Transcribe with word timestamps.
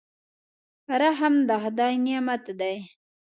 رحم 1.01 1.33
د 1.47 1.49
خدای 1.61 1.93
نعمت 2.05 2.43
دی. 2.59 2.75